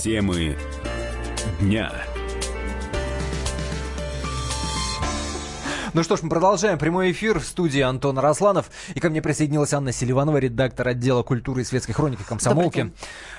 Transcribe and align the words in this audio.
Темы 0.00 0.56
дня. 1.60 1.92
Ну 5.92 6.04
что 6.04 6.16
ж, 6.16 6.22
мы 6.22 6.28
продолжаем 6.28 6.78
прямой 6.78 7.10
эфир 7.10 7.40
в 7.40 7.44
студии 7.44 7.80
Антон 7.80 8.16
Росланов. 8.16 8.70
И 8.94 9.00
ко 9.00 9.10
мне 9.10 9.20
присоединилась 9.20 9.72
Анна 9.72 9.90
Селиванова, 9.90 10.36
редактор 10.36 10.86
отдела 10.86 11.24
культуры 11.24 11.62
и 11.62 11.64
светской 11.64 11.94
хроники 11.94 12.22
комсомолки. 12.22 12.92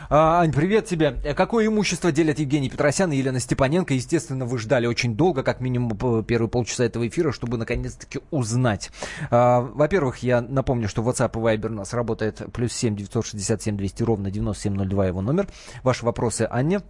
А, 0.09 0.41
Ань, 0.41 0.51
привет 0.51 0.85
тебе. 0.85 1.11
Какое 1.33 1.67
имущество 1.67 2.11
делят 2.11 2.39
Евгений 2.39 2.69
Петросян 2.69 3.09
и 3.13 3.15
Елена 3.15 3.39
Степаненко? 3.39 3.93
Естественно, 3.93 4.45
вы 4.45 4.59
ждали 4.59 4.85
очень 4.85 5.15
долго, 5.15 5.43
как 5.43 5.61
минимум 5.61 6.25
первые 6.25 6.49
полчаса 6.49 6.83
этого 6.83 7.07
эфира, 7.07 7.31
чтобы 7.31 7.57
наконец-таки 7.57 8.19
узнать. 8.31 8.91
А, 9.29 9.61
во-первых, 9.61 10.17
я 10.17 10.41
напомню, 10.41 10.89
что 10.89 11.01
WhatsApp 11.03 11.31
и 11.31 11.57
Viber 11.57 11.67
у 11.67 11.75
нас 11.75 11.93
работает 11.93 12.41
плюс 12.51 12.73
7 12.73 12.97
967 12.97 13.77
200 13.77 14.03
ровно 14.03 14.29
9702 14.29 15.07
его 15.07 15.21
номер. 15.21 15.47
Ваши 15.83 16.03
вопросы 16.03 16.49
Анне 16.51 16.81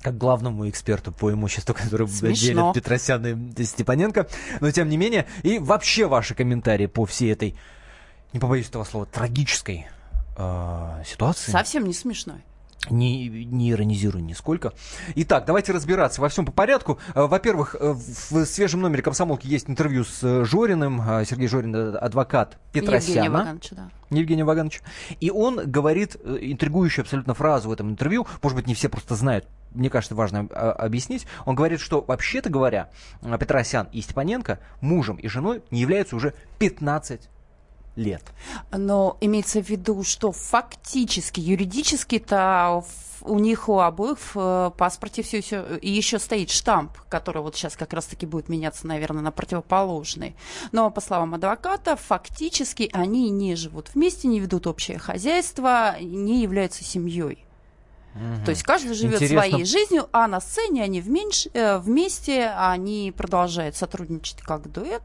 как 0.00 0.16
главному 0.16 0.68
эксперту 0.68 1.12
по 1.12 1.32
имуществу, 1.32 1.74
который 1.78 2.08
Смешно. 2.08 2.34
делит 2.34 2.74
Петросян 2.74 3.52
и 3.52 3.64
Степаненко. 3.64 4.26
Но 4.60 4.70
тем 4.70 4.88
не 4.88 4.96
менее, 4.96 5.26
и 5.42 5.58
вообще 5.58 6.06
ваши 6.06 6.34
комментарии 6.34 6.86
по 6.86 7.04
всей 7.04 7.32
этой, 7.32 7.56
не 8.32 8.40
побоюсь 8.40 8.68
этого 8.68 8.84
слова, 8.84 9.06
трагической 9.06 9.88
э, 10.36 11.02
ситуации. 11.06 11.50
Совсем 11.50 11.84
не 11.86 11.94
смешной. 11.94 12.42
Не, 12.88 13.28
не 13.28 13.72
иронизирую 13.72 14.24
нисколько. 14.24 14.72
Итак, 15.14 15.44
давайте 15.44 15.72
разбираться 15.72 16.20
во 16.20 16.28
всем 16.30 16.46
по 16.46 16.52
порядку. 16.52 16.98
Э, 17.14 17.26
во-первых, 17.26 17.76
э, 17.78 17.92
в 17.92 18.44
свежем 18.46 18.80
номере 18.80 19.02
комсомолки 19.02 19.46
есть 19.46 19.68
интервью 19.68 20.04
с 20.04 20.20
э, 20.22 20.44
Жориным. 20.44 21.02
Сергей 21.26 21.46
Жорин, 21.46 21.74
адвокат 21.74 22.56
Петросяна. 22.72 23.10
Евгения 23.10 23.30
Вагановича, 23.30 23.76
да. 23.76 23.90
Евгения 24.10 24.44
Вагановича. 24.44 24.80
И 25.20 25.30
он 25.30 25.70
говорит 25.70 26.16
интригующую 26.24 27.02
абсолютно 27.02 27.34
фразу 27.34 27.68
в 27.68 27.72
этом 27.72 27.90
интервью. 27.90 28.26
Может 28.42 28.56
быть, 28.56 28.66
не 28.66 28.74
все 28.74 28.88
просто 28.88 29.14
знают. 29.14 29.46
Мне 29.72 29.90
кажется, 29.90 30.14
важно 30.14 30.40
объяснить. 30.40 31.26
Он 31.44 31.54
говорит, 31.54 31.80
что, 31.80 32.00
вообще-то 32.00 32.48
говоря, 32.48 32.88
Петросян 33.38 33.88
и 33.92 34.00
Степаненко 34.00 34.58
мужем 34.80 35.16
и 35.16 35.28
женой 35.28 35.62
не 35.70 35.80
являются 35.80 36.16
уже 36.16 36.34
15 36.58 37.28
лет. 37.96 38.22
Но 38.72 39.16
имеется 39.20 39.62
в 39.62 39.68
виду, 39.68 40.02
что 40.04 40.32
фактически, 40.32 41.40
юридически-то 41.40 42.84
у 43.22 43.38
них 43.38 43.68
у 43.68 43.78
обоих 43.78 44.18
в 44.34 44.74
паспорте 44.76 45.22
все 45.22 45.38
еще 45.38 45.78
и 45.80 45.90
еще 45.90 46.18
стоит 46.18 46.50
штамп, 46.50 46.92
который 47.08 47.42
вот 47.42 47.54
сейчас 47.54 47.76
как 47.76 47.92
раз-таки 47.92 48.26
будет 48.26 48.48
меняться, 48.48 48.86
наверное, 48.86 49.22
на 49.22 49.30
противоположный. 49.30 50.36
Но 50.72 50.90
по 50.90 51.00
словам 51.00 51.34
адвоката, 51.34 51.96
фактически 51.96 52.88
они 52.92 53.30
не 53.30 53.56
живут 53.56 53.90
вместе, 53.94 54.28
не 54.28 54.40
ведут 54.40 54.66
общее 54.66 54.98
хозяйство, 54.98 55.96
не 56.00 56.42
являются 56.42 56.84
семьей. 56.84 57.44
Угу. 58.14 58.44
То 58.44 58.50
есть 58.50 58.62
каждый 58.64 58.94
живет 58.94 59.22
Интересно. 59.22 59.48
своей 59.48 59.64
жизнью, 59.64 60.08
а 60.12 60.26
на 60.26 60.40
сцене 60.40 60.82
они 60.82 61.00
вменьш, 61.00 61.46
э, 61.52 61.78
вместе, 61.78 62.50
они 62.56 63.12
продолжают 63.16 63.76
сотрудничать 63.76 64.40
как 64.42 64.70
дуэт. 64.70 65.02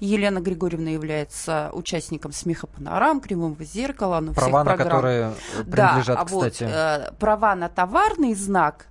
Елена 0.00 0.40
Григорьевна 0.40 0.90
является 0.90 1.70
участником 1.72 2.32
смеха 2.32 2.66
панорам, 2.66 3.20
кривого 3.20 3.64
зеркала, 3.64 4.20
ну, 4.20 4.34
права 4.34 4.64
на 4.64 4.76
которые 4.76 5.32
принадлежат, 5.70 6.18
да, 6.18 6.24
кстати. 6.24 6.64
Вот, 6.64 6.72
э, 6.72 7.12
права 7.18 7.54
на 7.54 7.68
товарный 7.68 8.34
знак 8.34 8.86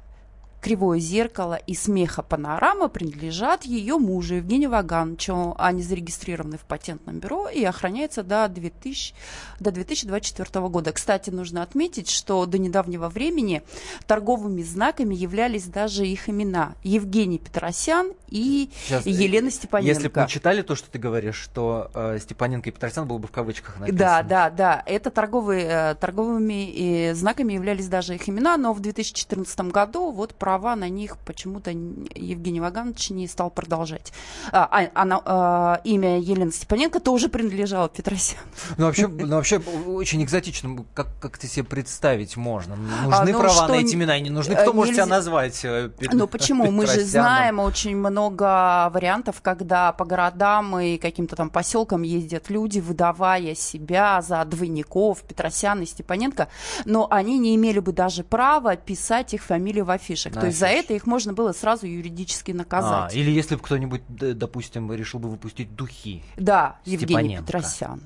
Кривое 0.61 0.99
зеркало 0.99 1.55
и 1.55 1.73
смеха 1.73 2.21
панорама 2.21 2.89
принадлежат 2.89 3.63
ее 3.63 3.97
мужу 3.97 4.35
Евгению 4.35 4.69
Вагановичу. 4.71 5.55
Они 5.57 5.81
зарегистрированы 5.81 6.57
в 6.57 6.61
патентном 6.61 7.19
бюро 7.19 7.47
и 7.47 7.63
охраняются 7.63 8.23
до, 8.23 8.47
2000, 8.47 9.13
до 9.59 9.71
2024 9.71 10.67
года. 10.67 10.91
Кстати, 10.91 11.29
нужно 11.29 11.63
отметить, 11.63 12.09
что 12.09 12.45
до 12.45 12.57
недавнего 12.57 13.07
времени 13.09 13.61
торговыми 14.05 14.61
знаками 14.61 15.15
являлись 15.15 15.65
даже 15.65 16.05
их 16.05 16.27
имена. 16.29 16.75
Евгений 16.83 17.39
Петросян 17.39 18.11
и 18.27 18.69
Сейчас, 18.85 19.05
э, 19.05 19.09
Елена 19.09 19.51
Степаненко. 19.51 19.93
Если 19.93 20.07
бы 20.09 20.21
мы 20.21 20.27
читали 20.27 20.61
то, 20.61 20.75
что 20.75 20.89
ты 20.89 20.99
говоришь, 20.99 21.35
что 21.35 21.89
э, 21.93 22.17
Степаненко 22.19 22.69
и 22.69 22.71
Петросян 22.71 23.07
было 23.07 23.17
бы 23.17 23.27
в 23.27 23.31
кавычках 23.31 23.79
написано. 23.79 23.99
Да, 23.99 24.23
да, 24.23 24.49
да. 24.49 24.83
Это 24.85 25.09
торговые, 25.09 25.65
э, 25.69 25.95
торговыми 25.95 27.09
э, 27.09 27.15
знаками 27.15 27.53
являлись 27.53 27.87
даже 27.87 28.15
их 28.15 28.27
имена, 28.27 28.57
но 28.57 28.73
в 28.73 28.81
2014 28.81 29.59
году 29.71 30.11
вот 30.11 30.35
права 30.49 30.75
на 30.75 30.89
них 30.89 31.17
почему-то 31.19 31.69
Евгений 31.69 32.59
Ваганович 32.59 33.11
не 33.11 33.27
стал 33.27 33.51
продолжать. 33.51 34.11
А, 34.51 34.65
а, 34.65 34.89
а, 34.95 35.21
а 35.25 35.81
имя 35.83 36.17
Елены 36.19 36.51
Степаненко 36.51 36.99
тоже 36.99 37.29
принадлежало 37.29 37.87
Петросяну. 37.87 38.41
Ну, 38.77 38.85
вообще, 38.87 39.07
ну, 39.07 39.35
вообще 39.35 39.57
очень 39.59 40.23
экзотично. 40.23 40.85
Как, 40.95 41.07
как 41.21 41.37
это 41.37 41.45
себе 41.45 41.65
представить 41.65 42.35
можно? 42.35 42.75
Нужны 42.75 43.13
а, 43.13 43.25
ну, 43.25 43.39
права 43.39 43.67
на 43.67 43.73
эти 43.73 43.93
имена 43.93 44.19
не 44.19 44.31
нужны? 44.31 44.55
Кто 44.55 44.63
нельзя... 44.63 44.73
может 44.73 44.95
тебя 44.95 45.05
назвать? 45.05 45.63
Э, 45.63 45.91
ну, 46.13 46.25
почему? 46.27 46.71
Мы 46.71 46.87
же 46.87 47.03
знаем 47.05 47.59
очень 47.59 47.95
много 47.95 48.89
вариантов, 48.91 49.43
когда 49.43 49.91
по 49.91 50.03
городам 50.03 50.79
и 50.79 50.97
каким-то 50.97 51.35
там 51.35 51.51
поселкам 51.51 52.01
ездят 52.01 52.49
люди, 52.49 52.79
выдавая 52.79 53.53
себя 53.53 54.23
за 54.23 54.43
двойников 54.45 55.21
Петросяна 55.21 55.83
и 55.83 55.85
Степаненко, 55.85 56.47
но 56.85 57.07
они 57.11 57.37
не 57.37 57.55
имели 57.55 57.77
бы 57.77 57.91
даже 57.91 58.23
права 58.23 58.75
писать 58.75 59.35
их 59.35 59.43
фамилию 59.43 59.85
в 59.85 59.91
афишах. 59.91 60.38
То 60.39 60.47
есть 60.47 60.59
за 60.59 60.67
это 60.67 60.93
их 60.93 61.05
можно 61.05 61.33
было 61.33 61.51
сразу 61.51 61.85
юридически 61.85 62.51
наказать. 62.51 63.13
А, 63.13 63.15
или 63.15 63.31
если 63.31 63.55
бы 63.55 63.61
кто-нибудь, 63.61 64.01
допустим, 64.07 64.91
решил 64.93 65.19
бы 65.19 65.29
выпустить 65.29 65.75
духи. 65.75 66.23
Да, 66.37 66.77
Евгений 66.85 67.37
Петросян. 67.45 68.01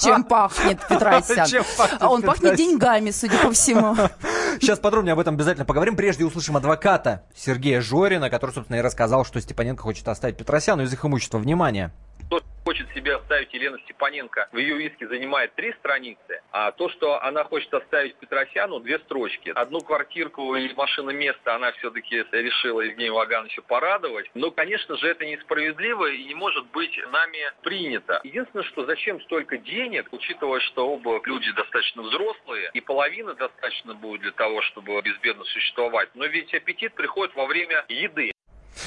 Чем 0.00 0.24
пахнет 0.24 0.80
Петросян? 0.88 1.64
Он 2.00 2.22
пахнет 2.22 2.56
деньгами, 2.56 3.10
судя 3.10 3.38
по 3.38 3.52
всему. 3.52 3.96
Сейчас 4.60 4.78
подробнее 4.78 5.12
об 5.12 5.18
этом 5.18 5.34
обязательно 5.34 5.64
поговорим. 5.64 5.96
Прежде 5.96 6.24
услышим 6.24 6.56
адвоката 6.56 7.24
Сергея 7.34 7.80
Жорина, 7.80 8.30
который, 8.30 8.52
собственно, 8.52 8.76
и 8.76 8.80
рассказал, 8.80 9.24
что 9.24 9.40
Степаненко 9.40 9.82
хочет 9.82 10.06
оставить 10.08 10.36
Петросяну 10.36 10.82
из 10.82 10.92
их 10.92 11.04
имущества. 11.04 11.38
Внимание! 11.38 11.92
Хочет 12.66 12.92
себе 12.94 13.14
оставить 13.14 13.54
Елена 13.54 13.78
Степаненко, 13.84 14.48
в 14.50 14.56
ее 14.56 14.88
иске 14.88 15.06
занимает 15.06 15.54
три 15.54 15.72
страницы, 15.74 16.42
а 16.50 16.72
то, 16.72 16.88
что 16.88 17.22
она 17.22 17.44
хочет 17.44 17.72
оставить 17.72 18.16
Петросяну, 18.16 18.80
две 18.80 18.98
строчки. 18.98 19.52
Одну 19.54 19.78
квартирку 19.78 20.56
и 20.56 20.74
машину 20.74 21.12
места 21.12 21.54
она 21.54 21.70
все-таки 21.72 22.24
решила 22.32 22.80
Евгению 22.80 23.14
Вагановичу 23.14 23.62
порадовать. 23.62 24.28
Но, 24.34 24.50
конечно 24.50 24.96
же, 24.96 25.06
это 25.06 25.24
несправедливо 25.24 26.10
и 26.10 26.24
не 26.24 26.34
может 26.34 26.66
быть 26.72 26.98
нами 27.12 27.38
принято. 27.62 28.20
Единственное, 28.24 28.64
что 28.64 28.84
зачем 28.84 29.20
столько 29.20 29.58
денег, 29.58 30.08
учитывая, 30.10 30.58
что 30.58 30.90
оба 30.90 31.20
люди 31.24 31.52
достаточно 31.52 32.02
взрослые, 32.02 32.70
и 32.74 32.80
половина 32.80 33.34
достаточно 33.34 33.94
будет 33.94 34.22
для 34.22 34.32
того, 34.32 34.60
чтобы 34.62 35.00
безбедно 35.02 35.44
существовать. 35.44 36.08
Но 36.14 36.26
ведь 36.26 36.52
аппетит 36.52 36.94
приходит 36.94 37.32
во 37.36 37.46
время 37.46 37.84
еды. 37.88 38.32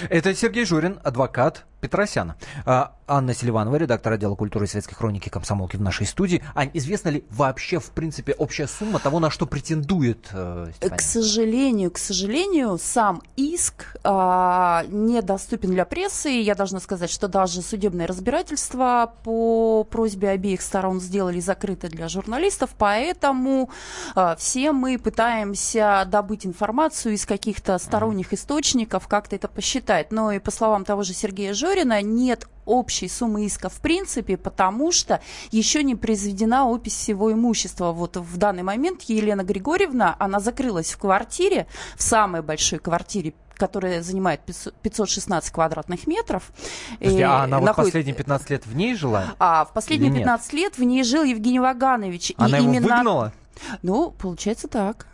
Это 0.09 0.33
Сергей 0.33 0.65
Журин, 0.65 0.99
адвокат, 1.03 1.65
Петросяна. 1.79 2.35
А, 2.65 2.93
Анна 3.09 3.33
Селиванова, 3.33 3.75
редактор 3.75 4.13
отдела 4.13 4.35
культуры 4.35 4.65
и 4.65 4.67
светской 4.67 4.93
хроники 4.93 5.29
комсомолки 5.29 5.75
в 5.75 5.81
нашей 5.81 6.05
студии. 6.05 6.43
Ань, 6.53 6.69
известна 6.73 7.09
ли 7.09 7.25
вообще, 7.31 7.79
в 7.79 7.89
принципе, 7.89 8.33
общая 8.33 8.67
сумма 8.67 8.99
того, 8.99 9.19
на 9.19 9.31
что 9.31 9.47
претендует 9.47 10.29
э, 10.31 10.71
К 10.79 11.01
сожалению, 11.01 11.89
к 11.89 11.97
сожалению, 11.97 12.77
сам 12.77 13.23
иск 13.35 13.95
э, 14.03 14.09
недоступен 14.89 15.71
для 15.71 15.85
прессы. 15.85 16.29
Я 16.29 16.53
должна 16.53 16.79
сказать, 16.79 17.09
что 17.09 17.27
даже 17.27 17.63
судебное 17.63 18.05
разбирательство 18.05 19.13
по 19.23 19.83
просьбе 19.85 20.29
обеих 20.29 20.61
сторон 20.61 21.01
сделали 21.01 21.39
закрыто 21.39 21.89
для 21.89 22.09
журналистов, 22.09 22.69
поэтому 22.77 23.71
э, 24.15 24.35
все 24.37 24.71
мы 24.71 24.99
пытаемся 24.99 26.03
добыть 26.05 26.45
информацию 26.45 27.15
из 27.15 27.25
каких-то 27.25 27.77
сторонних 27.79 28.33
источников, 28.33 29.07
как-то 29.07 29.35
это 29.35 29.47
посчитать. 29.47 30.11
Но 30.11 30.31
и 30.31 30.37
по 30.37 30.51
словам 30.51 30.85
того 30.85 31.01
же 31.01 31.13
Сергея 31.13 31.55
Жорина, 31.55 31.68
Мичурина 31.69 32.01
нет 32.01 32.47
общей 32.65 33.07
суммы 33.07 33.45
иска 33.45 33.69
в 33.69 33.79
принципе, 33.79 34.37
потому 34.37 34.91
что 34.91 35.21
еще 35.51 35.83
не 35.83 35.95
произведена 35.95 36.67
опись 36.67 36.95
всего 36.95 37.31
имущества. 37.31 37.91
Вот 37.91 38.17
в 38.17 38.37
данный 38.37 38.63
момент 38.63 39.03
Елена 39.03 39.43
Григорьевна, 39.43 40.15
она 40.19 40.39
закрылась 40.39 40.91
в 40.91 40.97
квартире, 40.97 41.67
в 41.95 42.01
самой 42.01 42.41
большой 42.41 42.79
квартире 42.79 43.33
которая 43.55 44.01
занимает 44.01 44.39
516 44.81 45.51
квадратных 45.51 46.07
метров. 46.07 46.49
Подожди, 46.97 47.21
а 47.23 47.43
она 47.43 47.59
находит... 47.59 47.77
вот 47.77 47.85
последние 47.87 48.15
15 48.15 48.49
лет 48.51 48.65
в 48.65 48.73
ней 48.73 48.95
жила? 48.95 49.35
А, 49.37 49.65
в 49.65 49.73
последние 49.73 50.13
15 50.13 50.53
лет 50.53 50.77
в 50.77 50.83
ней 50.83 51.03
жил 51.03 51.25
Евгений 51.25 51.59
Ваганович. 51.59 52.31
Она 52.37 52.57
и 52.57 52.61
его 52.61 52.71
именно... 52.71 52.95
выгнала? 52.95 53.33
Ну, 53.81 54.11
получается 54.11 54.69
так. 54.69 55.08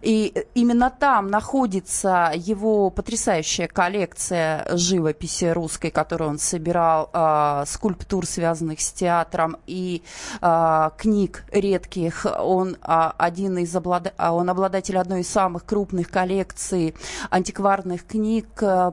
И 0.00 0.44
именно 0.54 0.90
там 0.90 1.28
находится 1.28 2.32
его 2.34 2.90
потрясающая 2.90 3.68
коллекция 3.68 4.66
живописи 4.76 5.46
русской, 5.46 5.90
которую 5.90 6.30
он 6.30 6.38
собирал, 6.38 7.10
э, 7.12 7.64
скульптур, 7.66 8.26
связанных 8.26 8.80
с 8.80 8.92
театром, 8.92 9.56
и 9.66 10.02
э, 10.40 10.90
книг 10.96 11.44
редких. 11.52 12.26
Он, 12.38 12.76
э, 12.82 13.10
один 13.18 13.58
из 13.58 13.74
облад... 13.74 14.14
он 14.18 14.50
обладатель 14.50 14.98
одной 14.98 15.20
из 15.20 15.28
самых 15.28 15.64
крупных 15.64 16.10
коллекций 16.10 16.94
антикварных 17.30 18.06
книг 18.06 18.46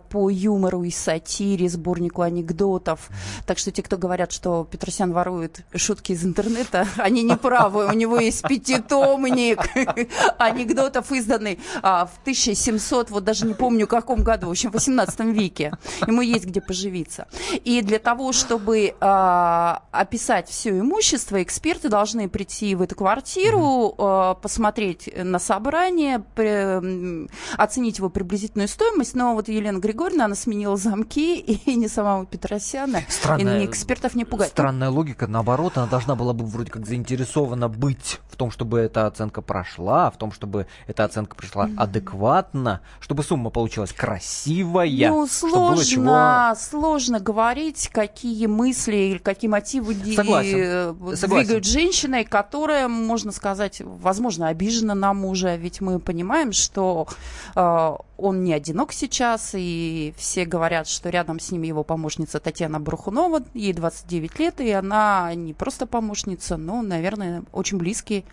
по 0.10 0.30
юмору 0.30 0.83
и 0.83 0.92
сатире, 0.92 1.69
сборнику 1.69 2.21
анекдотов. 2.21 3.10
Так 3.45 3.57
что 3.57 3.71
те, 3.71 3.83
кто 3.83 3.98
говорят, 3.98 4.31
что 4.31 4.68
Петросян 4.69 5.12
ворует 5.12 5.66
шутки 5.75 6.12
из 6.12 6.24
интернета, 6.24 6.88
они 6.98 7.24
не 7.24 7.36
правы. 7.36 7.88
У 7.88 7.94
него 7.94 8.19
есть 8.19 8.44
пятитомник. 8.48 9.60
Они 10.38 10.58
анекдотов, 10.59 11.11
изданный 11.11 11.59
а, 11.81 12.06
в 12.06 12.19
1700, 12.21 13.09
вот 13.09 13.23
даже 13.23 13.45
не 13.45 13.53
помню 13.53 13.88
каком 13.88 14.23
году, 14.23 14.47
в 14.47 14.51
общем, 14.51 14.71
в 14.71 14.73
18 14.73 15.19
веке. 15.21 15.73
Ему 16.07 16.21
есть 16.21 16.45
где 16.45 16.61
поживиться. 16.61 17.27
И 17.63 17.81
для 17.81 18.00
того, 18.00 18.31
чтобы 18.31 18.95
а, 19.00 19.83
описать 19.91 20.50
все 20.50 20.69
имущество, 20.79 21.41
эксперты 21.41 21.89
должны 21.89 22.29
прийти 22.29 22.75
в 22.75 22.81
эту 22.81 22.95
квартиру, 22.95 23.95
а, 23.97 24.35
посмотреть 24.35 25.09
на 25.15 25.39
собрание, 25.39 26.23
при, 26.35 27.27
оценить 27.57 27.97
его 27.97 28.09
приблизительную 28.09 28.67
стоимость. 28.67 29.15
Но 29.15 29.33
вот 29.33 29.50
Елена 29.50 29.79
Григорьевна, 29.79 30.25
она 30.25 30.35
сменила 30.35 30.77
замки, 30.77 31.39
и 31.39 31.75
не 31.75 31.88
самого 31.88 32.25
Петросяна, 32.25 33.01
странная, 33.07 33.61
и 33.61 33.65
экспертов 33.65 34.15
не 34.15 34.25
пугает. 34.25 34.51
Странная 34.51 34.89
логика, 34.89 35.27
наоборот, 35.27 35.77
она 35.77 35.88
должна 35.88 36.15
была 36.15 36.33
бы 36.33 36.45
вроде 36.45 36.71
как 36.71 36.85
заинтересована 36.85 37.69
быть 37.69 38.19
в 38.29 38.35
том, 38.35 38.51
чтобы 38.51 38.79
эта 38.79 39.07
оценка 39.07 39.41
прошла, 39.41 40.11
в 40.11 40.17
том, 40.17 40.31
чтобы 40.31 40.48
эта 40.87 41.05
оценка 41.05 41.35
пришла 41.35 41.67
mm-hmm. 41.67 41.77
адекватно, 41.77 42.81
чтобы 42.99 43.23
сумма 43.23 43.49
получилась 43.49 43.93
красивая. 43.93 45.09
Ну, 45.09 45.27
сложно, 45.27 45.85
чего... 45.85 46.55
сложно 46.55 47.19
говорить, 47.19 47.89
какие 47.91 48.47
мысли 48.47 48.95
или 48.95 49.17
какие 49.17 49.49
мотивы 49.49 49.93
Согласен. 49.93 50.57
Э, 50.57 50.93
двигают 50.93 51.19
Согласен. 51.19 51.63
женщиной, 51.63 52.23
которая, 52.25 52.87
можно 52.87 53.31
сказать, 53.31 53.81
возможно, 53.83 54.47
обижена 54.47 54.95
на 54.95 55.13
мужа, 55.13 55.55
ведь 55.55 55.81
мы 55.81 55.99
понимаем, 55.99 56.51
что 56.51 57.07
э, 57.55 57.95
он 58.17 58.43
не 58.43 58.53
одинок 58.53 58.93
сейчас, 58.93 59.51
и 59.53 60.13
все 60.17 60.45
говорят, 60.45 60.87
что 60.87 61.09
рядом 61.09 61.39
с 61.39 61.51
ним 61.51 61.63
его 61.63 61.83
помощница 61.83 62.39
Татьяна 62.39 62.79
Брухунова, 62.79 63.43
ей 63.53 63.73
29 63.73 64.39
лет, 64.39 64.61
и 64.61 64.71
она 64.71 65.33
не 65.35 65.53
просто 65.53 65.85
помощница, 65.85 66.57
но, 66.57 66.81
наверное, 66.81 67.43
очень 67.51 67.77
близкий 67.77 68.25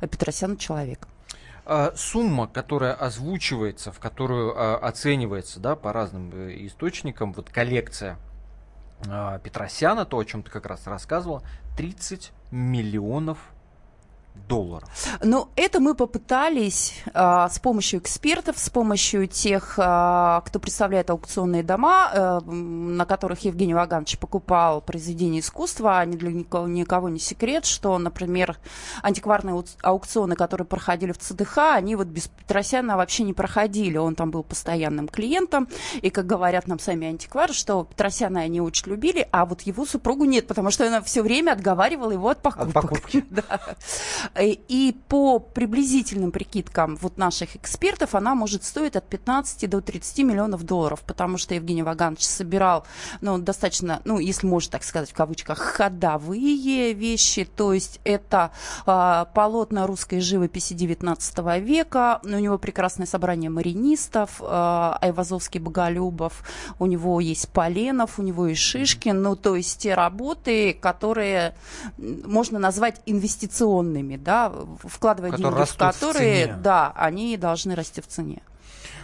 Петросяну 0.00 0.56
человек. 0.56 1.08
А, 1.70 1.92
сумма, 1.94 2.46
которая 2.46 2.94
озвучивается, 2.94 3.92
в 3.92 4.00
которую 4.00 4.54
а, 4.56 4.78
оценивается 4.78 5.60
да, 5.60 5.76
по 5.76 5.92
разным 5.92 6.30
э, 6.32 6.64
источникам, 6.64 7.34
вот 7.34 7.50
коллекция 7.50 8.16
а, 9.06 9.38
Петросяна, 9.40 10.06
то, 10.06 10.18
о 10.18 10.24
чем 10.24 10.42
ты 10.42 10.50
как 10.50 10.64
раз 10.64 10.86
рассказывала, 10.86 11.42
30 11.76 12.32
миллионов 12.50 13.38
долларов. 14.46 14.88
Ну, 15.22 15.48
это 15.56 15.80
мы 15.80 15.94
попытались 15.94 16.94
а, 17.14 17.48
с 17.48 17.58
помощью 17.58 18.00
экспертов, 18.00 18.58
с 18.58 18.70
помощью 18.70 19.26
тех, 19.26 19.74
а, 19.78 20.42
кто 20.46 20.58
представляет 20.58 21.10
аукционные 21.10 21.62
дома, 21.62 22.10
а, 22.12 22.40
на 22.40 23.04
которых 23.06 23.40
Евгений 23.40 23.74
Ваганович 23.74 24.18
покупал 24.18 24.80
произведения 24.80 25.40
искусства. 25.40 25.98
Они 25.98 26.16
для 26.16 26.32
никого, 26.32 26.68
никого 26.68 27.08
не 27.08 27.18
секрет, 27.18 27.64
что, 27.64 27.98
например, 27.98 28.56
антикварные 29.02 29.62
аукционы, 29.82 30.36
которые 30.36 30.66
проходили 30.66 31.12
в 31.12 31.18
ЦДХ, 31.18 31.58
они 31.74 31.96
вот 31.96 32.06
без 32.06 32.28
Петросяна 32.28 32.96
вообще 32.96 33.24
не 33.24 33.32
проходили. 33.32 33.96
Он 33.96 34.14
там 34.14 34.30
был 34.30 34.42
постоянным 34.42 35.08
клиентом. 35.08 35.68
И, 36.00 36.10
как 36.10 36.26
говорят 36.26 36.66
нам 36.66 36.78
сами 36.78 37.08
антиквары, 37.08 37.52
что 37.52 37.84
Петросяна 37.84 38.40
они 38.40 38.60
очень 38.60 38.88
любили, 38.88 39.28
а 39.32 39.46
вот 39.46 39.62
его 39.62 39.84
супругу 39.86 40.24
нет, 40.24 40.46
потому 40.46 40.70
что 40.70 40.86
она 40.86 41.00
все 41.02 41.22
время 41.22 41.52
отговаривала 41.52 42.12
его 42.12 42.28
от 42.28 42.42
покупок. 42.42 42.68
От 42.68 42.72
покупки. 42.74 43.24
да. 43.30 43.60
Э, 44.34 44.46
и 44.46 44.96
по 45.08 45.38
приблизительным 45.38 46.30
прикидкам 46.30 46.96
вот 46.96 47.16
наших 47.18 47.56
экспертов 47.56 48.14
она 48.14 48.34
может 48.34 48.64
стоить 48.64 48.96
от 48.96 49.08
15 49.08 49.68
до 49.68 49.80
30 49.80 50.18
миллионов 50.24 50.64
долларов, 50.64 51.02
потому 51.06 51.38
что 51.38 51.54
Евгений 51.54 51.82
Ваганович 51.82 52.22
собирал 52.24 52.84
ну, 53.20 53.38
достаточно, 53.38 54.00
ну, 54.04 54.18
если 54.18 54.46
можно 54.46 54.72
так 54.72 54.84
сказать, 54.84 55.10
в 55.10 55.14
кавычках, 55.14 55.58
ходовые 55.58 56.92
вещи, 56.92 57.44
то 57.44 57.72
есть 57.72 58.00
это 58.04 58.50
э, 58.86 59.24
полотна 59.34 59.86
русской 59.86 60.20
живописи 60.20 60.74
19 60.74 61.38
века, 61.62 62.20
у 62.24 62.28
него 62.28 62.58
прекрасное 62.58 63.06
собрание 63.06 63.50
маринистов, 63.50 64.40
э, 64.40 64.44
Айвазовский, 64.46 65.60
Боголюбов, 65.60 66.42
у 66.78 66.86
него 66.86 67.20
есть 67.20 67.48
Поленов, 67.48 68.18
у 68.18 68.22
него 68.22 68.46
есть 68.46 68.62
Шишкин, 68.62 69.22
ну, 69.22 69.36
то 69.36 69.56
есть 69.56 69.78
те 69.78 69.94
работы, 69.94 70.74
которые 70.74 71.54
можно 71.96 72.58
назвать 72.58 73.00
инвестиционными, 73.06 74.16
да, 74.22 74.52
вкладывая 74.82 75.30
которые 75.30 75.54
деньги 75.54 75.70
в 75.70 75.76
которые, 75.76 76.46
в 76.54 76.62
да, 76.62 76.92
они 76.96 77.36
должны 77.36 77.74
расти 77.74 78.00
в 78.00 78.06
цене. 78.06 78.42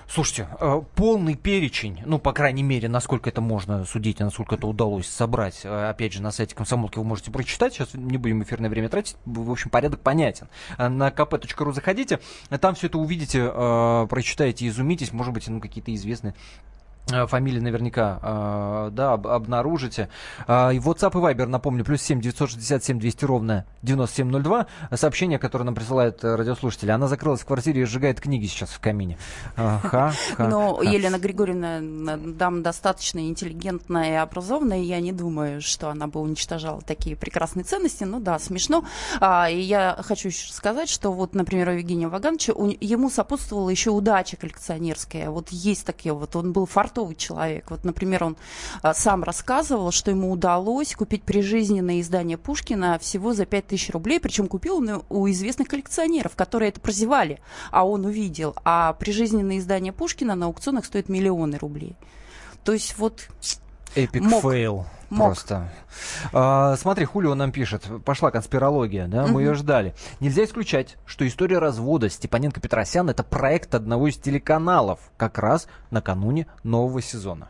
Слушайте, 0.07 0.49
э, 0.61 0.83
полный 0.95 1.35
перечень, 1.35 2.03
ну, 2.05 2.19
по 2.19 2.33
крайней 2.33 2.63
мере, 2.63 2.89
насколько 2.89 3.31
это 3.31 3.41
можно 3.41 3.85
судить, 3.85 4.21
насколько 4.21 4.55
это 4.55 4.67
удалось 4.67 5.09
собрать, 5.09 5.63
э, 5.65 5.89
опять 5.89 6.13
же, 6.13 6.23
на 6.23 6.31
сайте 6.31 6.55
комсомолки 6.55 6.99
вы 6.99 7.05
можете 7.05 7.31
прочитать, 7.31 7.73
сейчас 7.73 7.95
не 7.95 8.19
будем 8.19 8.43
эфирное 8.43 8.69
время 8.69 8.89
тратить, 8.91 9.17
в 9.25 9.51
общем, 9.51 9.71
порядок 9.71 10.01
понятен. 10.01 10.49
Э, 10.77 10.89
на 10.89 11.09
kp.ru 11.09 11.73
заходите, 11.73 12.21
там 12.61 12.75
все 12.75 12.89
это 12.89 12.99
увидите, 12.99 13.45
прочитаете, 14.09 14.69
изумитесь, 14.69 15.13
может 15.13 15.33
быть, 15.33 15.49
ну, 15.49 15.61
какие-то 15.61 15.95
известные 15.95 16.35
фамилии 17.07 17.61
наверняка 17.61 18.19
э, 18.23 18.91
да, 18.93 19.13
об, 19.13 19.27
обнаружите. 19.27 20.09
Э, 20.47 20.73
и 20.73 20.79
WhatsApp 20.79 21.13
и 21.13 21.35
Viber, 21.35 21.47
напомню, 21.47 21.85
плюс 21.85 22.03
7 22.03 22.21
967 22.21 22.99
200 22.99 23.25
ровно 23.25 23.67
9702. 23.83 24.67
Сообщение, 24.95 25.39
которое 25.39 25.65
нам 25.65 25.75
присылают 25.75 26.25
радиослушатели. 26.25 26.91
Она 26.91 27.07
закрылась 27.07 27.41
в 27.41 27.47
квартире 27.47 27.83
и 27.83 27.85
сжигает 27.85 28.21
книги 28.21 28.47
сейчас 28.47 28.71
в 28.71 28.81
камине. 28.81 29.19
Ха, 29.57 30.13
Но 30.39 30.81
Елена 30.83 31.19
Григорьевна 31.19 31.81
дам 32.19 32.63
достаточно 32.63 33.19
интеллигентная 33.21 34.13
и 34.13 34.15
образованная. 34.15 34.81
Я 34.81 35.01
не 35.01 35.13
думаю, 35.13 35.61
что 35.61 35.91
она 35.91 36.07
бы 36.07 36.21
уничтожала 36.21 36.81
такие 36.81 37.17
прекрасные 37.17 37.65
ценности. 37.65 38.05
Ну 38.05 38.21
да, 38.21 38.39
смешно. 38.39 38.85
А, 39.21 39.51
и 39.51 39.61
я 39.61 39.99
хочу 40.03 40.29
еще 40.29 40.53
сказать, 40.53 40.89
что 40.89 41.13
вот, 41.13 41.35
например, 41.35 41.69
у 41.69 41.73
Евгения 41.73 42.09
Вагановича, 42.09 42.55
ему 42.81 43.11
сопутствовала 43.11 43.69
еще 43.69 43.91
удача 43.91 44.37
коллекционерская. 44.37 45.31
Вот 45.31 45.51
есть 45.51 45.85
такие 45.85 46.15
вот, 46.15 46.35
он 46.37 46.53
был 46.53 46.67
фарт 46.67 46.94
фартовый 46.95 47.17
человек. 47.17 47.71
Вот, 47.71 47.85
например, 47.85 48.25
он 48.25 48.37
а, 48.83 48.95
сам 48.95 49.25
рассказывал, 49.25 49.91
что 49.91 50.11
ему 50.11 50.31
удалось 50.31 50.95
купить 50.95 51.25
прижизненное 51.25 52.01
издание 52.01 52.39
Пушкина 52.39 52.99
всего 53.01 53.35
за 53.35 53.47
5000 53.47 53.91
рублей, 53.91 54.21
причем 54.21 54.47
купил 54.47 54.77
он 54.77 55.03
у 55.09 55.29
известных 55.31 55.69
коллекционеров, 55.69 56.37
которые 56.37 56.69
это 56.69 56.81
прозевали, 56.81 57.41
а 57.71 57.87
он 57.87 58.07
увидел. 58.07 58.55
А 58.65 58.93
прижизненное 58.93 59.59
издание 59.59 59.93
Пушкина 59.93 60.35
на 60.37 60.47
аукционах 60.47 60.85
стоит 60.85 61.09
миллионы 61.09 61.59
рублей. 61.59 61.97
То 62.63 62.73
есть 62.73 62.97
вот 62.97 63.29
Epic 63.95 64.25
fail. 64.43 64.87
Мог. 65.11 65.29
Просто. 65.29 65.71
А, 66.33 66.77
смотри, 66.77 67.05
Хулио 67.05 67.35
нам 67.35 67.53
пишет. 67.53 67.89
Пошла 68.05 68.31
конспирология, 68.31 69.07
да, 69.07 69.27
мы 69.27 69.43
ее 69.43 69.55
ждали. 69.55 69.95
Нельзя 70.19 70.45
исключать, 70.45 70.97
что 71.07 71.27
история 71.27 71.59
развода 71.59 72.09
Степаненко 72.09 72.61
Петросян 72.61 73.09
это 73.09 73.23
проект 73.23 73.75
одного 73.75 74.09
из 74.09 74.17
телеканалов, 74.17 74.99
как 75.17 75.39
раз 75.39 75.69
накануне 75.91 76.47
нового 76.65 77.01
сезона. 77.01 77.49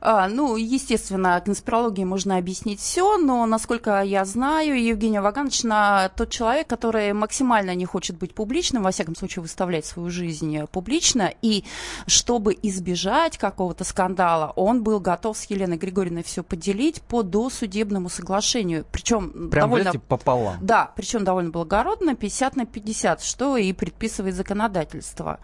А, 0.00 0.28
ну, 0.28 0.56
естественно, 0.56 1.40
конспирологии 1.44 2.04
можно 2.04 2.36
объяснить 2.36 2.80
все, 2.80 3.18
но, 3.18 3.46
насколько 3.46 4.02
я 4.02 4.24
знаю, 4.24 4.82
Евгения 4.82 5.20
Вагановична 5.20 6.10
тот 6.16 6.30
человек, 6.30 6.66
который 6.66 7.12
максимально 7.12 7.74
не 7.74 7.84
хочет 7.84 8.16
быть 8.18 8.34
публичным, 8.34 8.82
во 8.82 8.90
всяком 8.90 9.16
случае, 9.16 9.42
выставлять 9.42 9.86
свою 9.86 10.10
жизнь 10.10 10.58
публично, 10.72 11.32
и 11.42 11.64
чтобы 12.06 12.56
избежать 12.62 13.38
какого-то 13.38 13.84
скандала, 13.84 14.52
он 14.56 14.82
был 14.82 15.00
готов 15.00 15.36
с 15.36 15.44
Еленой 15.44 15.76
Григорьевной 15.76 16.22
все 16.22 16.42
поделить 16.42 17.02
по 17.02 17.22
досудебному 17.22 18.08
соглашению. 18.08 18.84
Причем 18.90 19.50
Прям, 19.50 19.70
довольно... 19.70 19.92
пополам. 19.92 20.56
Да, 20.60 20.90
причем 20.96 21.24
довольно 21.24 21.50
благородно, 21.50 22.14
50 22.14 22.56
на 22.56 22.66
50, 22.66 23.22
что 23.22 23.56
и 23.56 23.72
предписывает 23.72 24.34
законодательство. 24.34 25.38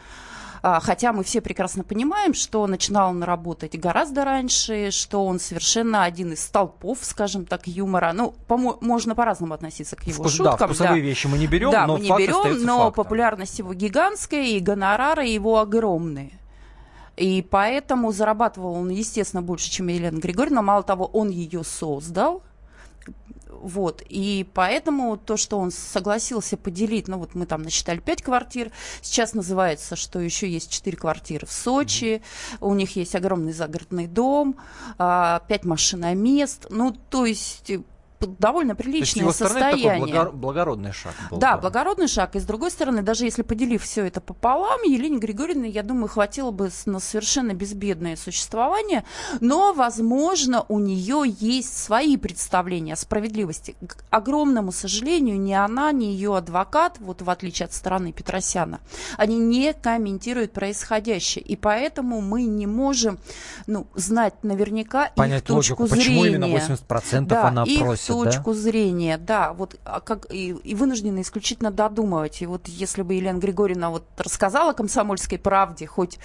А, 0.65 0.79
хотя 0.79 1.13
мы 1.13 1.25
все 1.25 1.41
прекрасно 1.41 1.83
понимаем, 1.83 2.35
что 2.35 2.65
начинал 2.69 3.11
он 3.11 3.25
работать 3.25 3.77
гораздо 3.79 4.25
раньше, 4.25 4.93
что 4.93 5.27
он 5.27 5.41
совершенно 5.41 6.05
один 6.05 6.33
из 6.33 6.45
столпов, 6.45 6.99
скажем 7.03 7.47
так, 7.47 7.67
юмора. 7.67 8.13
Ну, 8.13 8.35
по 8.47 8.57
можно 8.57 9.17
по-разному 9.17 9.55
относиться 9.55 9.97
к 9.97 10.05
его 10.05 10.23
Вкус, 10.23 10.37
шуткам. 10.37 10.57
Да, 10.59 10.67
вкусовые 10.67 11.03
да. 11.03 11.09
вещи 11.09 11.27
мы 11.27 11.39
не 11.39 11.49
берем, 11.49 11.73
да, 11.73 11.89
но 11.89 11.97
мы 11.97 12.01
не 12.05 12.17
берем, 12.17 12.65
но 12.65 12.85
фактом. 12.85 12.93
популярность 12.93 13.59
его 13.59 13.75
гигантская, 13.75 14.45
и 14.45 14.61
гонорары 14.61 15.27
его 15.27 15.59
огромные. 15.59 16.31
И 17.17 17.43
поэтому 17.43 18.13
зарабатывал 18.13 18.75
он, 18.75 18.89
естественно, 18.89 19.43
больше, 19.43 19.69
чем 19.69 19.89
Елена 19.89 20.19
Григорьевна. 20.19 20.63
Мало 20.63 20.85
того, 20.85 21.07
он 21.07 21.29
ее 21.31 21.65
создал, 21.65 22.43
вот. 23.63 24.03
И 24.09 24.47
поэтому 24.53 25.17
то, 25.17 25.37
что 25.37 25.59
он 25.59 25.71
согласился 25.71 26.57
поделить, 26.57 27.09
ну 27.09 27.19
вот 27.19 27.35
мы 27.35 27.47
там 27.47 27.63
насчитали 27.63 28.01
5 28.01 28.23
квартир, 28.23 28.73
сейчас 29.01 29.35
называется, 29.35 29.97
что 29.97 30.19
еще 30.19 30.51
есть 30.51 30.71
4 30.71 30.97
квартиры 30.97 31.47
в 31.47 31.53
Сочи, 31.53 32.05
mm-hmm. 32.05 32.57
у 32.61 32.75
них 32.75 32.97
есть 32.97 33.15
огромный 33.15 33.53
загородный 33.53 34.07
дом, 34.09 34.55
5 34.55 34.61
а, 34.99 35.41
машиномест, 35.63 36.67
ну 36.71 36.97
то 37.11 37.25
есть 37.25 37.73
довольно 38.27 38.75
приличное 38.75 39.27
То 39.27 39.33
состояние. 39.33 40.15
Такой 40.15 40.33
благородный 40.33 40.93
шаг 40.93 41.15
был. 41.31 41.39
Да, 41.39 41.53
да, 41.53 41.59
благородный 41.59 42.09
шаг. 42.09 42.37
И 42.37 42.41
с 42.41 42.45
другой 42.45 42.71
стороны, 42.71 43.03
даже 43.03 43.25
если 43.25 43.43
поделив 43.43 43.83
все 43.83 44.07
это 44.07 44.21
пополам, 44.21 44.83
Елене 44.83 45.19
Григорьевне, 45.19 45.69
я 45.69 45.83
думаю, 45.83 46.09
хватило 46.09 46.51
бы 46.51 46.71
на 46.87 47.01
совершенно 47.01 47.53
безбедное 47.53 48.17
существование. 48.17 49.05
Но, 49.41 49.73
возможно, 49.73 50.65
у 50.69 50.79
нее 50.79 51.25
есть 51.27 51.77
свои 51.77 52.17
представления 52.17 52.95
о 52.95 52.97
справедливости. 52.97 53.77
К 53.87 54.05
огромному 54.11 54.73
сожалению, 54.73 55.41
ни 55.41 55.53
она, 55.53 55.93
ни 55.93 56.07
ее 56.07 56.37
адвокат, 56.37 56.97
вот 57.01 57.23
в 57.23 57.31
отличие 57.31 57.67
от 57.67 57.75
стороны 57.75 58.13
Петросяна, 58.13 58.81
они 59.17 59.37
не 59.39 59.73
комментируют 59.73 60.53
происходящее. 60.53 61.45
И 61.45 61.57
поэтому 61.57 62.21
мы 62.21 62.45
не 62.45 62.67
можем 62.67 63.19
ну, 63.67 63.87
знать 63.95 64.35
наверняка 64.43 65.11
Понять 65.17 65.43
их 65.43 65.47
точку 65.47 65.83
логику, 65.83 65.97
зрения. 65.97 66.39
Почему 66.39 66.47
именно 66.47 66.57
80% 66.57 67.27
да, 67.27 67.49
она 67.49 67.65
просит, 67.65 68.11
точку 68.13 68.53
да? 68.53 68.59
зрения, 68.59 69.19
да, 69.19 69.53
вот 69.53 69.79
а 69.85 70.01
как 70.01 70.33
и, 70.33 70.51
и 70.51 70.75
вынуждены 70.75 71.23
исключительно 71.23 71.71
додумывать. 71.71 72.43
И 72.43 72.47
вот 72.47 72.69
если 72.69 73.03
бы 73.03 73.15
Елена 73.15 73.39
Григорьевна 73.39 73.91
вот 73.91 74.05
рассказала 74.17 74.73
комсомольской 74.73 75.39
правде, 75.39 75.87
хоть 75.87 76.19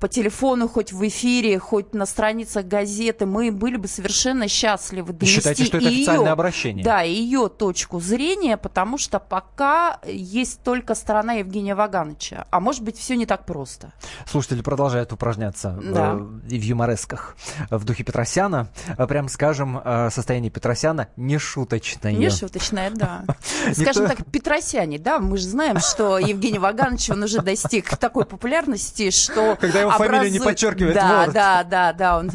по 0.00 0.08
телефону, 0.08 0.68
хоть 0.68 0.92
в 0.92 1.06
эфире, 1.06 1.58
хоть 1.58 1.94
на 1.94 2.06
страницах 2.06 2.66
газеты, 2.66 3.26
мы 3.26 3.52
были 3.52 3.76
бы 3.76 3.88
совершенно 3.88 4.48
счастливы 4.48 5.12
донести 5.12 5.36
Считаете, 5.36 5.64
что 5.64 5.78
это 5.78 5.88
официальное 5.88 6.26
ее, 6.26 6.32
обращение? 6.32 6.84
Да, 6.84 7.02
ее 7.02 7.48
точку 7.48 8.00
зрения, 8.00 8.56
потому 8.56 8.98
что 8.98 9.18
пока 9.18 10.00
есть 10.06 10.62
только 10.62 10.94
сторона 10.94 11.34
Евгения 11.34 11.74
Вагановича. 11.74 12.46
А 12.50 12.60
может 12.60 12.82
быть, 12.82 12.98
все 12.98 13.16
не 13.16 13.26
так 13.26 13.46
просто. 13.46 13.92
Слушатели 14.26 14.62
продолжают 14.62 15.12
упражняться 15.12 15.78
да. 15.82 16.14
в, 16.14 16.48
в 16.48 16.62
юморесках 16.62 17.36
в 17.70 17.84
духе 17.84 18.04
Петросяна. 18.04 18.68
Прям 19.08 19.28
скажем, 19.28 19.80
э, 19.82 20.10
состояние 20.10 20.50
Петросяна 20.50 21.08
не 21.32 21.38
шуточное. 21.38 22.12
Не 22.12 22.30
шуточное, 22.30 22.90
да. 22.90 23.24
Скажем 23.72 24.06
так, 24.06 24.24
Петросяне, 24.30 24.98
да, 24.98 25.18
мы 25.18 25.36
же 25.36 25.46
знаем, 25.46 25.80
что 25.80 26.18
Евгений 26.18 26.58
Ваганович, 26.58 27.10
он 27.10 27.22
уже 27.22 27.42
достиг 27.42 27.96
такой 27.96 28.24
популярности, 28.24 29.10
что... 29.10 29.56
Когда 29.60 29.80
его 29.80 29.90
фамилия 29.90 30.30
не 30.30 30.40
подчеркивает 30.40 30.94
Да, 30.94 31.26
да, 31.26 31.64
да, 31.64 31.92
да, 31.92 32.18
он 32.18 32.30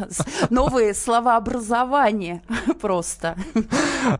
новые 0.49 0.93
слова 0.93 1.37
образования 1.37 2.41
просто. 2.81 3.35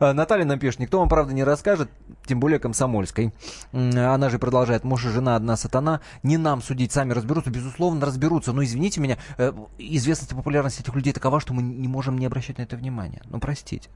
Наталья 0.00 0.44
нам 0.44 0.58
пишет, 0.58 0.80
никто 0.80 0.98
вам, 0.98 1.08
правда, 1.08 1.32
не 1.34 1.44
расскажет, 1.44 1.88
тем 2.26 2.40
более 2.40 2.58
комсомольской. 2.58 3.32
Она 3.72 4.30
же 4.30 4.38
продолжает, 4.38 4.84
муж 4.84 5.04
и 5.04 5.08
жена 5.08 5.36
одна 5.36 5.56
сатана, 5.56 6.00
не 6.22 6.36
нам 6.36 6.62
судить, 6.62 6.92
сами 6.92 7.12
разберутся, 7.12 7.50
безусловно, 7.50 8.04
разберутся. 8.06 8.52
Но 8.52 8.62
извините 8.62 9.00
меня, 9.00 9.18
э, 9.38 9.52
известность 9.78 10.32
и 10.32 10.34
популярность 10.34 10.80
этих 10.80 10.94
людей 10.94 11.12
такова, 11.12 11.40
что 11.40 11.54
мы 11.54 11.62
не 11.62 11.88
можем 11.88 12.18
не 12.18 12.26
обращать 12.26 12.58
на 12.58 12.62
это 12.62 12.76
внимания. 12.76 13.22
Ну, 13.26 13.38
простите. 13.38 13.88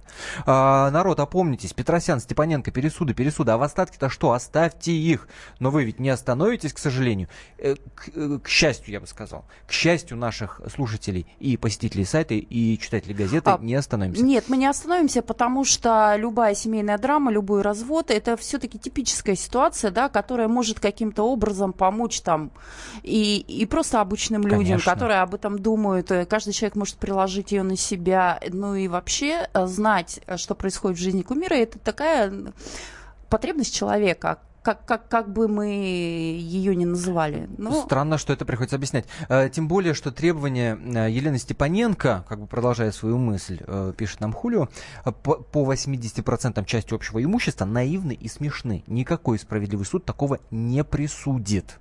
А, 0.45 0.91
народ, 0.91 1.21
опомнитесь, 1.21 1.73
Петросян, 1.73 2.21
Степаненко, 2.21 2.71
пересуды, 2.71 3.15
пересуды, 3.15 3.53
а 3.53 3.59
в 3.59 3.63
остатке-то 3.63 4.09
что? 4.09 4.33
Оставьте 4.33 4.93
их. 4.93 5.29
Но 5.59 5.71
вы 5.71 5.85
ведь 5.85 6.01
не 6.01 6.11
остановитесь, 6.11 6.73
к 6.73 6.79
сожалению. 6.79 7.29
Э, 7.59 7.77
к, 7.95 8.09
э, 8.15 8.39
к 8.43 8.49
счастью, 8.49 8.93
я 8.93 9.01
бы 9.01 9.07
сказал. 9.07 9.45
К 9.67 9.73
счастью 9.73 10.17
наших 10.17 10.61
слушателей 10.75 11.27
и 11.39 11.57
посетителей 11.57 12.05
сайта, 12.05 12.35
и 12.35 12.79
читателей 12.79 13.15
газеты 13.15 13.51
а, 13.51 13.59
не 13.61 13.75
остановимся. 13.75 14.23
Нет, 14.23 14.45
мы 14.49 14.57
не 14.57 14.67
остановимся, 14.67 15.23
потому 15.23 15.65
что 15.65 16.15
любая 16.17 16.55
семейная 16.55 16.99
драма, 16.99 17.31
любой 17.31 17.63
развод, 17.63 18.11
это 18.17 18.37
все-таки 18.37 18.79
типическая 18.79 19.35
ситуация, 19.37 19.91
да, 19.91 20.09
которая 20.09 20.49
может 20.49 20.81
каким-то 20.81 21.23
образом 21.23 21.73
помочь 21.73 22.21
там 22.21 22.51
и, 23.03 23.39
и 23.39 23.67
просто 23.67 24.01
обычным 24.01 24.43
людям, 24.43 24.61
Конечно. 24.61 24.93
которые 24.93 25.21
об 25.21 25.35
этом 25.35 25.59
думают. 25.59 26.11
Каждый 26.29 26.53
человек 26.53 26.77
может 26.77 26.97
приложить 26.97 27.53
ее 27.53 27.63
на 27.63 27.77
себя. 27.77 28.41
Ну 28.49 28.75
и 28.75 28.89
вообще 28.89 29.49
э, 29.53 29.67
знать, 29.67 30.21
что 30.37 30.55
происходит 30.55 30.99
в 30.99 31.01
жизни 31.01 31.23
кумира, 31.23 31.55
это 31.55 31.79
такая 31.79 32.33
потребность 33.29 33.75
человека, 33.75 34.39
как, 34.67 34.85
как, 34.85 35.09
как 35.09 35.33
бы 35.33 35.47
мы 35.47 35.67
ее 35.69 36.75
ни 36.75 36.85
называли. 36.85 37.49
Но... 37.57 37.83
Странно, 37.83 38.19
что 38.19 38.33
это 38.33 38.45
приходится 38.45 38.75
объяснять. 38.75 39.07
Э, 39.29 39.49
тем 39.49 39.69
более, 39.69 39.95
что 39.95 40.11
требования 40.11 40.77
э, 40.77 41.09
Елены 41.09 41.39
Степаненко, 41.39 42.25
как 42.29 42.41
бы 42.41 42.49
продолжая 42.49 42.91
свою 42.91 43.17
мысль, 43.17 43.61
э, 43.65 43.93
пишет 43.97 44.19
нам 44.19 44.33
Хулио, 44.33 44.69
по 45.05 45.73
80% 45.73 46.65
части 46.65 46.93
общего 46.93 47.23
имущества 47.23 47.65
наивны 47.65 48.11
и 48.11 48.27
смешны. 48.27 48.83
Никакой 48.89 49.39
справедливый 49.39 49.87
суд 49.87 50.05
такого 50.05 50.41
не 50.51 50.83
присудит. 50.83 51.79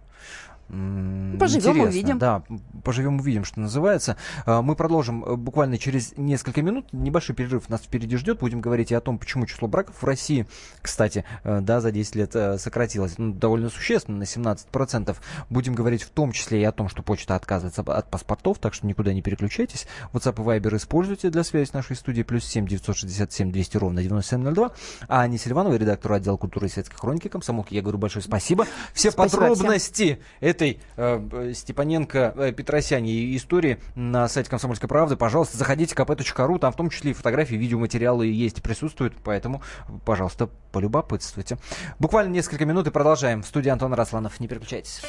Поживем, 0.67 1.81
увидим. 1.81 2.17
Да, 2.17 2.43
поживем, 2.83 3.19
увидим, 3.19 3.45
что 3.45 3.59
называется. 3.59 4.17
А, 4.45 4.61
мы 4.61 4.75
продолжим 4.75 5.23
э, 5.23 5.35
буквально 5.35 5.77
через 5.77 6.17
несколько 6.17 6.61
минут. 6.63 6.91
Небольшой 6.91 7.35
перерыв 7.35 7.69
нас 7.69 7.81
впереди 7.81 8.17
ждет. 8.17 8.39
Будем 8.39 8.61
говорить 8.61 8.91
и 8.91 8.95
о 8.95 9.01
том, 9.01 9.19
почему 9.19 9.45
число 9.45 9.67
браков 9.67 10.01
в 10.01 10.05
России, 10.05 10.47
кстати, 10.81 11.23
э, 11.43 11.61
да, 11.61 11.81
за 11.81 11.91
10 11.91 12.15
лет 12.15 12.35
э, 12.35 12.57
сократилось 12.57 13.17
ну, 13.17 13.31
довольно 13.31 13.69
существенно, 13.69 14.17
на 14.17 14.23
17%. 14.23 15.15
Будем 15.49 15.75
говорить 15.75 16.01
в 16.01 16.09
том 16.09 16.31
числе 16.31 16.61
и 16.61 16.63
о 16.63 16.71
том, 16.71 16.89
что 16.89 17.03
почта 17.03 17.35
отказывается 17.35 17.81
от 17.81 18.09
паспортов, 18.09 18.57
так 18.57 18.73
что 18.73 18.87
никуда 18.87 19.13
не 19.13 19.21
переключайтесь. 19.21 19.87
WhatsApp 20.13 20.41
и 20.41 20.59
Viber 20.59 20.77
используйте 20.77 21.29
для 21.29 21.43
связи 21.43 21.69
с 21.69 21.73
нашей 21.73 21.95
студией. 21.95 22.25
Плюс 22.25 22.43
7 22.43 22.65
967 22.65 23.51
200 23.51 23.77
ровно 23.77 24.01
9702. 24.01 24.71
А 25.07 25.21
Аня 25.21 25.37
Селиванова, 25.37 25.75
редактор 25.75 26.13
отдела 26.13 26.37
культуры 26.37 26.67
и 26.67 26.69
светской 26.69 26.97
хроники 26.97 27.27
комсомолки, 27.27 27.75
я 27.75 27.83
говорю 27.83 27.99
большое 27.99 28.23
спасибо. 28.23 28.65
Все 28.93 29.11
спасибо 29.11 29.49
подробности 29.49 30.03
всем 30.03 30.54
этой 30.55 30.79
э, 30.95 31.51
Степаненко 31.53 32.33
э, 32.35 32.51
Петросяне 32.53 33.35
истории 33.35 33.77
на 33.95 34.27
сайте 34.27 34.49
Комсомольской 34.49 34.87
правды, 34.87 35.15
пожалуйста, 35.15 35.57
заходите 35.57 35.93
kp.ru, 35.93 36.59
там 36.59 36.71
в 36.71 36.75
том 36.75 36.89
числе 36.89 37.11
и 37.11 37.13
фотографии, 37.13 37.55
видеоматериалы 37.55 38.27
есть, 38.27 38.61
присутствуют, 38.63 39.13
поэтому, 39.23 39.61
пожалуйста, 40.05 40.49
полюбопытствуйте. 40.71 41.57
Буквально 41.99 42.31
несколько 42.31 42.65
минут 42.65 42.87
и 42.87 42.91
продолжаем. 42.91 43.43
В 43.43 43.47
студии 43.47 43.69
Антон 43.69 43.93
Росланов. 43.93 44.39
Не 44.39 44.47
переключайтесь. 44.47 45.01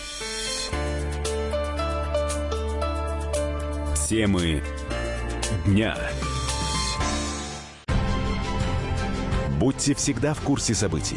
Темы 4.09 4.63
дня. 5.65 5.97
Будьте 9.59 9.95
всегда 9.95 10.35
в 10.35 10.41
курсе 10.43 10.75
событий. 10.75 11.17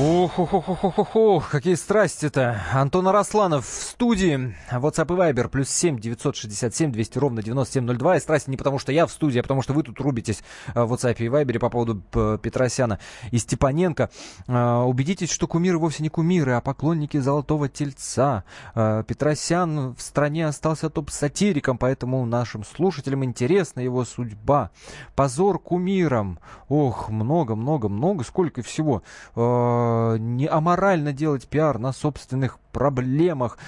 Ух, 0.00 0.38
ух, 0.38 0.54
ух, 0.54 0.66
ух, 0.66 0.98
ух, 0.98 1.16
ух, 1.16 1.50
какие 1.50 1.74
страсти-то. 1.74 2.62
Антон 2.72 3.08
Арасланов 3.08 3.66
в 3.66 3.82
студии. 3.82 4.56
WhatsApp 4.72 5.12
и 5.12 5.32
Viber 5.32 5.48
плюс 5.48 5.68
7 5.68 5.98
967 5.98 6.90
200 6.90 7.18
ровно 7.18 7.42
9702. 7.42 8.16
И 8.16 8.20
страсти 8.20 8.48
не 8.48 8.56
потому, 8.56 8.78
что 8.78 8.92
я 8.92 9.06
в 9.06 9.12
студии, 9.12 9.40
а 9.40 9.42
потому, 9.42 9.60
что 9.60 9.74
вы 9.74 9.82
тут 9.82 10.00
рубитесь 10.00 10.42
в 10.74 10.90
WhatsApp 10.90 11.16
и 11.18 11.26
Viber 11.26 11.58
по 11.58 11.68
поводу 11.68 12.00
Петросяна 12.38 12.98
и 13.30 13.36
Степаненко. 13.36 14.08
А, 14.48 14.84
убедитесь, 14.84 15.30
что 15.30 15.46
кумиры 15.46 15.76
вовсе 15.76 16.02
не 16.02 16.08
кумиры, 16.08 16.52
а 16.52 16.62
поклонники 16.62 17.18
Золотого 17.18 17.68
Тельца. 17.68 18.44
Петросян 18.74 19.94
в 19.94 20.00
стране 20.00 20.46
остался 20.46 20.88
топ-сатириком, 20.88 21.76
поэтому 21.76 22.24
нашим 22.24 22.64
слушателям 22.64 23.22
интересна 23.22 23.80
его 23.80 24.06
судьба. 24.06 24.70
Позор 25.14 25.58
кумирам. 25.58 26.38
Ох, 26.70 27.10
много-много-много, 27.10 28.24
сколько 28.24 28.62
всего 28.62 29.02
а, 29.90 30.16
не 30.16 30.46
аморально 30.46 31.12
делать 31.12 31.46
пиар 31.46 31.78
на 31.78 31.92
собственных 31.92 32.58
проблемах. 32.72 33.58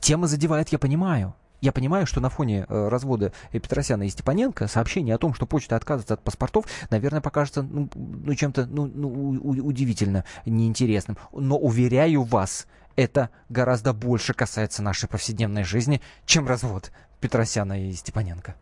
Тема 0.00 0.26
задевает, 0.26 0.68
я 0.70 0.78
понимаю. 0.78 1.34
Я 1.60 1.70
понимаю, 1.70 2.06
что 2.06 2.20
на 2.20 2.28
фоне 2.28 2.66
э, 2.68 2.88
развода 2.88 3.32
Петросяна 3.52 4.02
и 4.02 4.08
Степаненко 4.08 4.66
сообщение 4.66 5.14
о 5.14 5.18
том, 5.18 5.32
что 5.32 5.46
почта 5.46 5.76
отказывается 5.76 6.14
от 6.14 6.22
паспортов, 6.22 6.66
наверное, 6.90 7.20
покажется 7.20 7.62
ну, 7.62 7.88
ну 7.94 8.34
чем-то 8.34 8.66
ну, 8.66 8.90
ну, 8.92 9.08
удивительно 9.40 10.24
неинтересным. 10.44 11.18
Но 11.32 11.56
уверяю 11.56 12.24
вас, 12.24 12.66
это 12.96 13.30
гораздо 13.48 13.92
больше 13.92 14.34
касается 14.34 14.82
нашей 14.82 15.08
повседневной 15.08 15.62
жизни, 15.62 16.02
чем 16.26 16.48
развод 16.48 16.90
Петросяна 17.20 17.88
и 17.88 17.92
Степаненко. 17.92 18.56